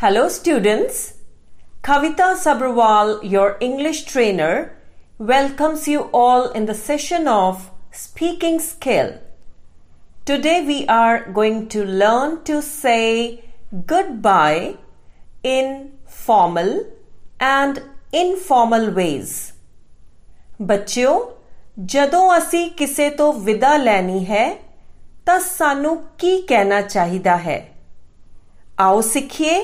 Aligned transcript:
Hello, 0.00 0.28
students. 0.28 1.14
Kavita 1.82 2.36
Sabharwal, 2.40 3.18
your 3.28 3.56
English 3.60 4.04
trainer, 4.04 4.76
welcomes 5.18 5.88
you 5.88 6.02
all 6.12 6.52
in 6.52 6.66
the 6.66 6.74
session 6.74 7.26
of 7.26 7.72
Speaking 7.90 8.60
Skill. 8.60 9.18
Today, 10.24 10.64
we 10.64 10.86
are 10.86 11.28
going 11.32 11.66
to 11.70 11.84
learn 11.84 12.44
to 12.44 12.62
say 12.62 13.42
goodbye 13.86 14.76
in 15.42 15.90
formal 16.06 16.70
and 17.40 17.82
informal 18.12 18.92
ways. 19.00 19.32
ਬੱਚਿਓ 20.60 21.16
ਜਦੋਂ 21.94 22.22
ਅਸੀਂ 22.36 22.70
ਕਿਸੇ 22.78 23.08
ਤੋਂ 23.18 23.32
ਵਿਦਾ 23.48 23.76
ਲੈਣੀ 23.76 24.24
ਹੈ 24.26 24.46
ਤਾਂ 25.26 25.38
ਸਾਨੂੰ 25.40 25.96
ਕੀ 26.18 26.40
ਕਹਿਣਾ 26.42 26.80
ਚਾਹੀਦਾ 26.82 27.36
ਹੈ 27.48 27.58
ਆਓ 28.80 29.00
ਸਿੱਖੀਏ 29.00 29.58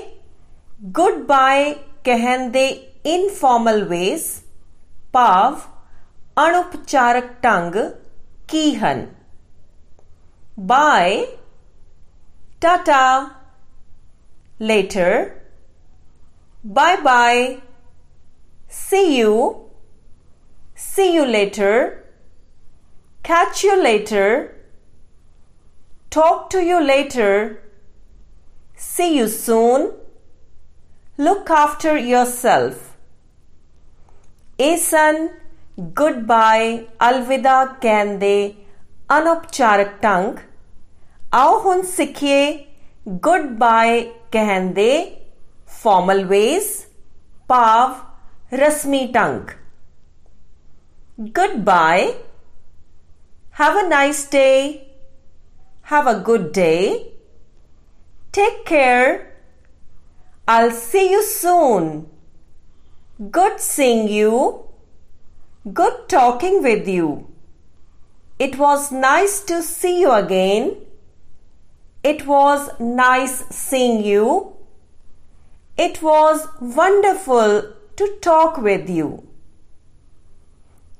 ਗੁੱਡ 0.99 1.23
ਬਾਏ 1.27 1.73
ਕਹਿਣ 2.03 2.49
ਦੇ 2.51 2.67
ਇਨਫਾਰਮਲ 3.05 3.83
ਵੇਸ 3.83 4.27
ਭਾਵ 5.13 5.57
ਅਣਉਪਚਾਰਕ 6.45 7.31
ਢੰਗ 7.43 7.75
ਕੀ 8.47 8.75
ਹਨ 8.75 9.07
bye 10.71 11.25
Tata 12.61 13.01
later 14.69 15.11
bye 16.77 16.95
bye 17.03 17.59
see 18.77 19.03
you 19.17 19.35
see 20.85 21.05
you 21.17 21.25
later 21.35 21.75
catch 23.29 23.63
you 23.67 23.75
later 23.81 24.25
talk 26.17 26.49
to 26.55 26.63
you 26.71 26.81
later 26.89 27.29
see 28.89 29.09
you 29.19 29.29
soon 29.37 29.87
Look 31.16 31.48
after 31.48 31.96
yourself. 31.96 32.96
Asan, 34.58 35.30
goodbye, 35.94 36.86
alvida 37.00 37.78
kende, 37.80 38.56
anopcharak 39.08 40.00
tang. 40.00 40.40
Aohun 41.32 41.84
sikhye, 41.84 42.66
goodbye 43.20 44.10
kende, 44.32 45.18
formal 45.66 46.26
ways, 46.26 46.88
pav, 47.46 48.00
rasmi 48.50 49.12
tang. 49.12 49.50
Goodbye. 51.32 52.16
Have 53.50 53.76
a 53.76 53.88
nice 53.88 54.26
day. 54.26 54.88
Have 55.82 56.08
a 56.08 56.18
good 56.18 56.50
day. 56.50 57.12
Take 58.32 58.64
care. 58.64 59.33
I'll 60.46 60.72
see 60.72 61.10
you 61.10 61.22
soon. 61.22 62.06
Good 63.30 63.60
seeing 63.60 64.08
you. 64.08 64.64
Good 65.72 66.08
talking 66.08 66.62
with 66.62 66.86
you. 66.86 67.28
It 68.38 68.58
was 68.58 68.92
nice 68.92 69.40
to 69.44 69.62
see 69.62 70.00
you 70.00 70.12
again. 70.12 70.76
It 72.02 72.26
was 72.26 72.68
nice 72.78 73.44
seeing 73.48 74.04
you. 74.04 74.54
It 75.78 76.02
was 76.02 76.46
wonderful 76.60 77.72
to 77.96 78.18
talk 78.20 78.58
with 78.58 78.90
you. 78.90 79.26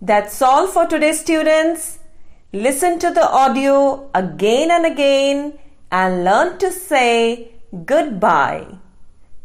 That's 0.01 0.41
all 0.41 0.67
for 0.67 0.87
today, 0.87 1.13
students. 1.13 1.99
Listen 2.53 2.99
to 3.01 3.11
the 3.11 3.29
audio 3.29 4.09
again 4.15 4.71
and 4.71 4.87
again 4.87 5.59
and 5.91 6.25
learn 6.25 6.59
to 6.59 6.71
say 6.71 7.53
goodbye. 7.85 8.79